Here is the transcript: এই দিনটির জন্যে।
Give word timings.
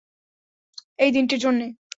এই 0.99 1.11
দিনটির 1.11 1.39
জন্যে। 1.39 1.65